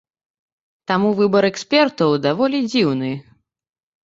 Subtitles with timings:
[0.91, 3.13] Таму выбар экспертаў даволі дзіўны.